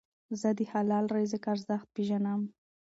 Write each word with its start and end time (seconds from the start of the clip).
زه 0.41 0.49
د 0.57 0.59
حلال 0.71 1.05
رزق 1.15 1.43
ارزښت 1.53 1.87
پېژنم. 1.95 2.41